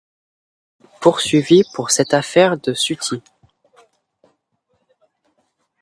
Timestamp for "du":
2.57-2.73